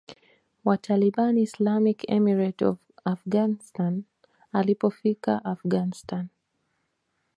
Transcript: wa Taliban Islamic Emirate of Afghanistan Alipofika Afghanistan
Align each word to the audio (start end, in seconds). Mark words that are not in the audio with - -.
wa 0.67 0.75
Taliban 0.87 1.37
Islamic 1.37 2.05
Emirate 2.09 2.63
of 2.65 2.79
Afghanistan 3.05 4.01
Alipofika 4.51 5.37
Afghanistan 5.45 6.31